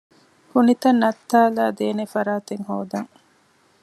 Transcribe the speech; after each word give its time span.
ކުނިތައް 0.51 0.99
ނައްތާލައިދޭނެ 1.01 2.03
ފަރާތެއް 2.13 2.65
ހޯދަން 2.69 3.09